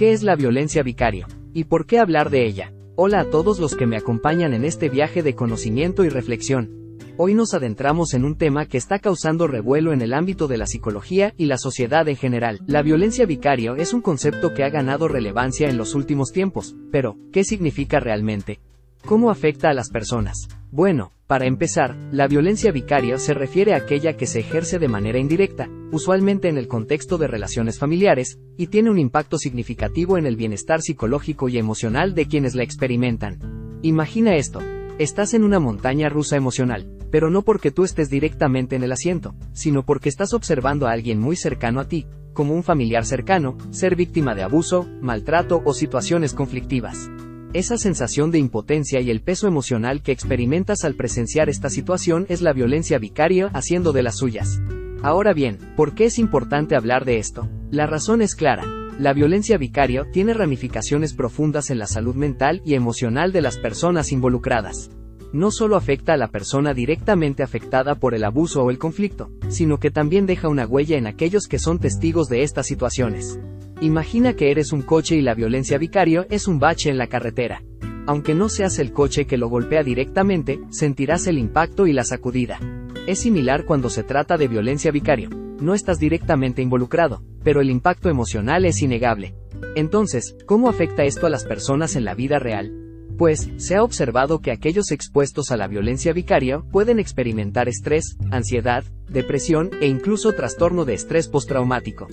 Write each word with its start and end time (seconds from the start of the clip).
¿Qué 0.00 0.12
es 0.12 0.22
la 0.22 0.34
violencia 0.34 0.82
vicario? 0.82 1.26
¿Y 1.52 1.64
por 1.64 1.84
qué 1.84 1.98
hablar 1.98 2.30
de 2.30 2.46
ella? 2.46 2.72
Hola 2.96 3.20
a 3.20 3.24
todos 3.26 3.58
los 3.58 3.76
que 3.76 3.84
me 3.84 3.98
acompañan 3.98 4.54
en 4.54 4.64
este 4.64 4.88
viaje 4.88 5.22
de 5.22 5.34
conocimiento 5.34 6.04
y 6.04 6.08
reflexión. 6.08 6.96
Hoy 7.18 7.34
nos 7.34 7.52
adentramos 7.52 8.14
en 8.14 8.24
un 8.24 8.38
tema 8.38 8.64
que 8.64 8.78
está 8.78 8.98
causando 8.98 9.46
revuelo 9.46 9.92
en 9.92 10.00
el 10.00 10.14
ámbito 10.14 10.48
de 10.48 10.56
la 10.56 10.64
psicología 10.64 11.34
y 11.36 11.44
la 11.44 11.58
sociedad 11.58 12.08
en 12.08 12.16
general. 12.16 12.60
La 12.66 12.80
violencia 12.80 13.26
vicario 13.26 13.76
es 13.76 13.92
un 13.92 14.00
concepto 14.00 14.54
que 14.54 14.64
ha 14.64 14.70
ganado 14.70 15.06
relevancia 15.06 15.68
en 15.68 15.76
los 15.76 15.94
últimos 15.94 16.32
tiempos, 16.32 16.76
pero, 16.90 17.18
¿qué 17.30 17.44
significa 17.44 18.00
realmente? 18.00 18.58
¿Cómo 19.04 19.30
afecta 19.30 19.68
a 19.68 19.74
las 19.74 19.90
personas? 19.90 20.48
Bueno, 20.70 21.12
para 21.30 21.46
empezar, 21.46 21.94
la 22.10 22.26
violencia 22.26 22.72
vicaria 22.72 23.16
se 23.16 23.34
refiere 23.34 23.72
a 23.72 23.76
aquella 23.76 24.16
que 24.16 24.26
se 24.26 24.40
ejerce 24.40 24.80
de 24.80 24.88
manera 24.88 25.20
indirecta, 25.20 25.68
usualmente 25.92 26.48
en 26.48 26.58
el 26.58 26.66
contexto 26.66 27.18
de 27.18 27.28
relaciones 27.28 27.78
familiares, 27.78 28.40
y 28.56 28.66
tiene 28.66 28.90
un 28.90 28.98
impacto 28.98 29.38
significativo 29.38 30.18
en 30.18 30.26
el 30.26 30.34
bienestar 30.34 30.82
psicológico 30.82 31.48
y 31.48 31.56
emocional 31.56 32.16
de 32.16 32.26
quienes 32.26 32.56
la 32.56 32.64
experimentan. 32.64 33.78
Imagina 33.82 34.34
esto, 34.34 34.58
Estás 34.98 35.32
en 35.32 35.44
una 35.44 35.60
montaña 35.60 36.08
rusa 36.08 36.36
emocional, 36.36 36.90
pero 37.12 37.30
no 37.30 37.42
porque 37.42 37.70
tú 37.70 37.84
estés 37.84 38.10
directamente 38.10 38.74
en 38.74 38.82
el 38.82 38.90
asiento, 38.90 39.36
sino 39.52 39.84
porque 39.84 40.08
estás 40.08 40.34
observando 40.34 40.88
a 40.88 40.90
alguien 40.90 41.20
muy 41.20 41.36
cercano 41.36 41.78
a 41.78 41.86
ti, 41.86 42.06
como 42.34 42.54
un 42.54 42.64
familiar 42.64 43.06
cercano, 43.06 43.56
ser 43.70 43.94
víctima 43.94 44.34
de 44.34 44.42
abuso, 44.42 44.86
maltrato 45.00 45.62
o 45.64 45.74
situaciones 45.74 46.34
conflictivas. 46.34 47.08
Esa 47.52 47.76
sensación 47.76 48.30
de 48.30 48.38
impotencia 48.38 49.00
y 49.00 49.10
el 49.10 49.22
peso 49.22 49.48
emocional 49.48 50.02
que 50.02 50.12
experimentas 50.12 50.84
al 50.84 50.94
presenciar 50.94 51.48
esta 51.48 51.68
situación 51.68 52.24
es 52.28 52.42
la 52.42 52.52
violencia 52.52 53.00
vicaria 53.00 53.50
haciendo 53.52 53.92
de 53.92 54.04
las 54.04 54.18
suyas. 54.18 54.62
Ahora 55.02 55.32
bien, 55.32 55.58
¿por 55.74 55.96
qué 55.96 56.04
es 56.04 56.20
importante 56.20 56.76
hablar 56.76 57.04
de 57.04 57.18
esto? 57.18 57.48
La 57.72 57.88
razón 57.88 58.22
es 58.22 58.36
clara. 58.36 58.64
La 59.00 59.14
violencia 59.14 59.58
vicaria 59.58 60.06
tiene 60.12 60.32
ramificaciones 60.32 61.12
profundas 61.12 61.70
en 61.70 61.80
la 61.80 61.88
salud 61.88 62.14
mental 62.14 62.62
y 62.64 62.74
emocional 62.74 63.32
de 63.32 63.40
las 63.40 63.58
personas 63.58 64.12
involucradas. 64.12 64.92
No 65.32 65.50
solo 65.50 65.74
afecta 65.74 66.12
a 66.12 66.16
la 66.16 66.28
persona 66.28 66.72
directamente 66.72 67.42
afectada 67.42 67.96
por 67.96 68.14
el 68.14 68.22
abuso 68.22 68.62
o 68.62 68.70
el 68.70 68.78
conflicto, 68.78 69.28
sino 69.48 69.78
que 69.78 69.90
también 69.90 70.24
deja 70.24 70.48
una 70.48 70.68
huella 70.68 70.98
en 70.98 71.08
aquellos 71.08 71.48
que 71.48 71.58
son 71.58 71.80
testigos 71.80 72.28
de 72.28 72.44
estas 72.44 72.68
situaciones. 72.68 73.40
Imagina 73.80 74.34
que 74.34 74.50
eres 74.50 74.72
un 74.72 74.82
coche 74.82 75.16
y 75.16 75.22
la 75.22 75.34
violencia 75.34 75.78
vicaria 75.78 76.26
es 76.30 76.48
un 76.48 76.58
bache 76.58 76.90
en 76.90 76.98
la 76.98 77.06
carretera. 77.06 77.62
Aunque 78.06 78.34
no 78.34 78.48
seas 78.48 78.78
el 78.78 78.92
coche 78.92 79.26
que 79.26 79.36
lo 79.36 79.48
golpea 79.48 79.82
directamente, 79.82 80.60
sentirás 80.70 81.26
el 81.26 81.38
impacto 81.38 81.86
y 81.86 81.92
la 81.92 82.04
sacudida. 82.04 82.58
Es 83.06 83.20
similar 83.20 83.64
cuando 83.64 83.88
se 83.90 84.02
trata 84.02 84.36
de 84.36 84.48
violencia 84.48 84.90
vicaria 84.90 85.28
no 85.60 85.74
estás 85.74 85.98
directamente 85.98 86.62
involucrado, 86.62 87.22
pero 87.44 87.60
el 87.60 87.70
impacto 87.70 88.08
emocional 88.08 88.64
es 88.64 88.82
innegable. 88.82 89.34
Entonces, 89.76 90.36
¿cómo 90.46 90.68
afecta 90.68 91.04
esto 91.04 91.26
a 91.26 91.30
las 91.30 91.44
personas 91.44 91.96
en 91.96 92.04
la 92.04 92.14
vida 92.14 92.38
real? 92.38 92.72
Pues, 93.18 93.50
se 93.58 93.76
ha 93.76 93.84
observado 93.84 94.40
que 94.40 94.50
aquellos 94.50 94.90
expuestos 94.90 95.50
a 95.50 95.58
la 95.58 95.68
violencia 95.68 96.14
vicaria 96.14 96.60
pueden 96.60 96.98
experimentar 96.98 97.68
estrés, 97.68 98.16
ansiedad, 98.30 98.84
depresión 99.08 99.70
e 99.80 99.86
incluso 99.86 100.32
trastorno 100.32 100.86
de 100.86 100.94
estrés 100.94 101.28
postraumático. 101.28 102.08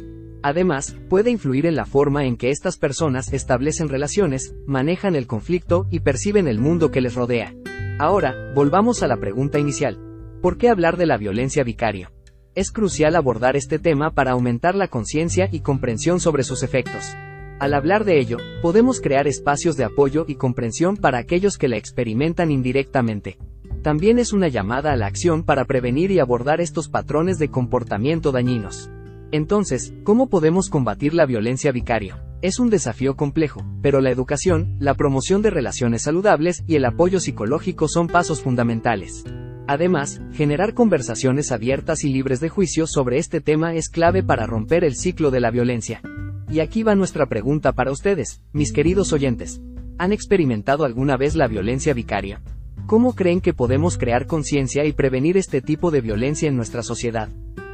Además, 0.48 0.95
puede 1.09 1.30
influir 1.30 1.66
en 1.66 1.76
la 1.76 1.86
forma 1.86 2.23
en 2.23 2.38
que 2.38 2.52
estas 2.52 2.78
personas 2.78 3.34
establecen 3.34 3.90
relaciones, 3.90 4.56
manejan 4.66 5.17
el 5.17 5.28
conflicto 5.28 5.88
y 5.92 6.00
perciben 6.00 6.48
el 6.48 6.58
mundo 6.58 6.90
que 6.90 7.02
les 7.02 7.16
rodea. 7.16 7.53
Ahora, 8.00 8.53
volvamos 8.56 9.03
a 9.03 9.08
la 9.08 9.18
pregunta 9.18 9.59
inicial. 9.59 10.00
¿Por 10.42 10.58
qué 10.58 10.70
hablar 10.70 10.95
de 10.95 11.06
la 11.06 11.18
violencia 11.18 11.66
vicaria? 11.66 12.14
es 12.56 12.72
crucial 12.72 13.16
abordar 13.16 13.58
este 13.58 13.78
tema 13.78 14.09
para 14.16 14.31
aumentar 14.31 14.73
la 14.73 14.88
conciencia 14.88 15.48
y 15.52 15.59
comprensión 15.59 16.20
sobre 16.22 16.44
sus 16.44 16.64
efectos. 16.64 17.16
Al 17.59 17.75
hablar 17.75 18.03
de 18.03 18.20
ello, 18.20 18.38
podemos 18.64 19.00
crear 19.02 19.28
espacios 19.28 19.78
de 19.78 19.84
apoyo 19.84 20.25
y 20.28 20.35
comprensión 20.35 20.97
para 20.97 21.19
aquellos 21.19 21.59
que 21.59 21.68
la 21.68 21.78
experimentan 21.78 22.50
indirectamente. 22.50 23.38
También 23.84 24.18
es 24.18 24.34
una 24.34 24.47
llamada 24.47 24.94
a 24.94 24.96
la 24.96 25.06
acción 25.06 25.44
para 25.44 25.66
prevenir 25.66 26.09
y 26.09 26.18
abordar 26.18 26.59
estos 26.59 26.90
patrones 26.90 27.38
de 27.38 27.50
comportamiento 27.50 28.31
dañinos. 28.31 28.90
Entonces, 29.32 29.94
¿cómo 30.04 30.30
podemos 30.30 30.70
combatir 30.70 31.14
la 31.14 31.26
violencia 31.26 31.72
vicario? 31.74 32.16
Es 32.42 32.60
un 32.60 32.70
desafío 32.70 33.16
complejo, 33.16 33.66
pero 33.82 34.00
la 34.00 34.10
educación, 34.10 34.78
la 34.80 34.94
promoción 34.94 35.42
de 35.42 35.50
relaciones 35.50 36.04
saludables 36.04 36.64
y 36.66 36.76
el 36.76 36.86
apoyo 36.86 37.20
psicológico 37.20 37.88
son 37.90 38.08
pasos 38.08 38.42
fundamentales. 38.42 39.26
Además, 39.68 40.22
generar 40.32 40.74
conversaciones 40.74 41.52
abiertas 41.52 42.06
y 42.06 42.10
libres 42.10 42.40
de 42.40 42.48
juicio 42.48 42.88
sobre 42.88 43.18
este 43.18 43.42
tema 43.42 43.74
es 43.74 43.90
clave 43.90 44.24
para 44.24 44.46
romper 44.46 44.86
el 44.86 44.96
ciclo 44.96 45.30
de 45.30 45.42
la 45.42 45.52
violencia. 45.52 46.02
Y 46.50 46.62
aquí 46.62 46.84
va 46.84 46.96
nuestra 46.96 47.26
pregunta 47.26 47.74
para 47.74 47.92
ustedes, 47.92 48.42
mis 48.54 48.72
queridos 48.72 49.12
oyentes. 49.12 49.59
¿Han 49.98 50.14
experimentado 50.14 50.86
alguna 50.86 51.18
vez 51.18 51.36
la 51.36 51.48
violencia 51.48 51.94
vicaria? 51.94 52.42
¿Cómo 52.86 53.14
creen 53.14 53.42
que 53.42 53.54
podemos 53.54 53.98
crear 53.98 54.26
conciencia 54.26 54.86
y 54.86 54.94
prevenir 54.94 55.36
este 55.36 55.62
tipo 55.62 55.92
de 55.92 56.00
violencia 56.00 56.48
en 56.48 56.56
nuestra 56.56 56.82
sociedad? 56.82 57.28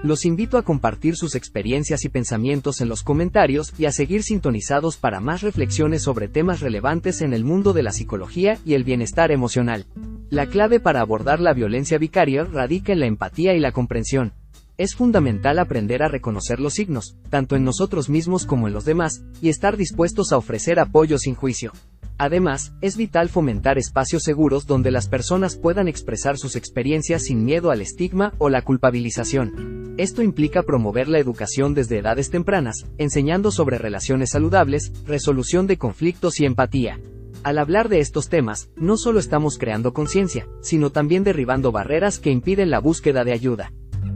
Los 0.04 0.26
invito 0.26 0.58
a 0.58 0.64
compartir 0.64 1.16
sus 1.16 1.34
experiencias 1.34 2.04
y 2.04 2.10
pensamientos 2.10 2.82
en 2.82 2.90
los 2.90 3.04
comentarios 3.04 3.74
y 3.78 3.86
a 3.86 3.94
seguir 3.94 4.22
sintonizados 4.24 4.98
para 4.98 5.22
más 5.22 5.42
reflexiones 5.42 6.04
sobre 6.04 6.28
temas 6.28 6.60
relevantes 6.60 7.22
en 7.22 7.34
el 7.34 7.46
mundo 7.46 7.72
de 7.72 7.84
la 7.84 7.94
psicología 7.94 8.60
y 8.66 8.74
el 8.74 8.84
bienestar 8.84 9.32
emocional. 9.32 9.86
La 10.30 10.48
clave 10.48 10.82
para 10.82 11.00
abordar 11.00 11.40
la 11.40 11.54
violencia 11.54 11.98
vicaria 12.00 12.44
radica 12.44 12.92
en 12.92 13.00
la 13.00 13.06
empatía 13.06 13.54
y 13.54 13.62
la 13.62 13.72
comprensión. 13.72 14.34
Es 14.84 14.96
fundamental 14.96 15.60
aprender 15.60 16.04
a 16.04 16.10
reconocer 16.10 16.60
los 16.60 16.74
signos, 16.74 17.16
tanto 17.30 17.56
en 17.56 17.64
nosotros 17.64 18.10
mismos 18.10 18.46
como 18.46 18.68
en 18.68 18.74
los 18.74 18.84
demás, 18.84 19.24
y 19.42 19.48
estar 19.48 19.78
dispuestos 19.78 20.34
a 20.34 20.38
ofrecer 20.38 20.78
apoyo 20.78 21.18
sin 21.18 21.36
juicio. 21.36 21.72
Además, 22.18 22.74
es 22.82 22.98
vital 22.98 23.30
fomentar 23.30 23.78
espacios 23.78 24.24
seguros 24.24 24.68
donde 24.68 24.92
las 24.92 25.08
personas 25.08 25.56
puedan 25.56 25.88
expresar 25.88 26.38
sus 26.38 26.58
experiencias 26.58 27.24
sin 27.24 27.46
miedo 27.46 27.72
al 27.72 27.80
estigma 27.80 28.34
o 28.40 28.50
la 28.50 28.62
culpabilización. 28.62 29.96
Esto 29.98 30.22
implica 30.22 30.64
promover 30.64 31.08
la 31.08 31.20
educación 31.20 31.74
desde 31.74 32.00
edades 32.00 32.30
tempranas, 32.30 32.86
enseñando 32.98 33.52
sobre 33.52 33.78
relaciones 33.78 34.32
saludables, 34.32 34.92
resolución 35.06 35.66
de 35.66 35.78
conflictos 35.78 36.42
y 36.42 36.46
empatía. 36.46 37.00
Al 37.44 37.58
hablar 37.58 37.88
de 37.88 38.02
estos 38.02 38.28
temas, 38.28 38.70
no 38.76 38.98
solo 38.98 39.20
estamos 39.20 39.58
creando 39.58 39.94
conciencia, 39.94 40.46
sino 40.60 40.90
también 40.90 41.24
derribando 41.24 41.72
barreras 41.72 42.20
que 42.20 42.32
impiden 42.32 42.70
la 42.70 42.80
búsqueda 42.80 43.24
de 43.24 43.32
ayuda. 43.32 43.72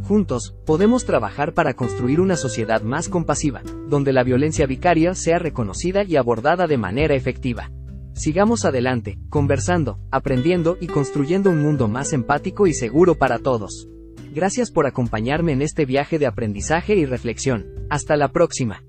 Juntos, 0.08 0.56
podemos 0.66 1.04
trabajar 1.04 1.54
para 1.54 1.74
construir 1.74 2.22
una 2.22 2.38
sociedad 2.38 2.82
más 2.82 3.10
compasiva, 3.10 3.62
donde 3.90 4.14
la 4.14 4.24
violencia 4.24 4.66
vicaria 4.66 5.14
sea 5.16 5.38
reconocida 5.38 6.06
y 6.06 6.16
abordada 6.16 6.66
de 6.66 6.78
manera 6.78 7.14
efectiva. 7.14 7.72
Sigamos 8.14 8.64
adelante, 8.64 9.20
conversando, 9.30 10.00
aprendiendo 10.10 10.78
y 10.80 10.88
construyendo 10.88 11.50
un 11.50 11.62
mundo 11.62 11.90
más 11.90 12.14
empático 12.14 12.68
y 12.68 12.74
seguro 12.74 13.16
para 13.16 13.40
todos. 13.40 13.90
Gracias 14.34 14.72
por 14.72 14.88
acompañarme 14.88 15.52
en 15.52 15.62
este 15.62 15.84
viaje 15.86 16.20
de 16.20 16.28
aprendizaje 16.28 16.96
y 16.96 17.06
reflexión. 17.06 17.66
Hasta 17.90 18.16
la 18.16 18.32
próxima. 18.32 18.86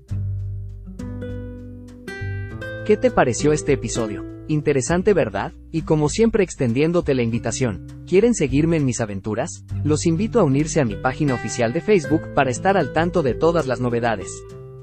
¿Qué 2.85 2.95
te 2.95 3.11
pareció 3.11 3.51
este 3.51 3.73
episodio? 3.73 4.23
Interesante 4.47 5.13
verdad, 5.13 5.51
y 5.71 5.83
como 5.83 6.09
siempre 6.09 6.43
extendiéndote 6.43 7.13
la 7.13 7.23
invitación, 7.23 8.03
¿quieren 8.07 8.33
seguirme 8.33 8.77
en 8.77 8.85
mis 8.85 9.01
aventuras? 9.01 9.65
Los 9.83 10.05
invito 10.05 10.39
a 10.39 10.43
unirse 10.43 10.81
a 10.81 10.85
mi 10.85 10.95
página 10.95 11.33
oficial 11.33 11.73
de 11.73 11.81
Facebook 11.81 12.21
para 12.33 12.51
estar 12.51 12.77
al 12.77 12.93
tanto 12.93 13.23
de 13.23 13.33
todas 13.33 13.67
las 13.67 13.79
novedades. 13.79 14.27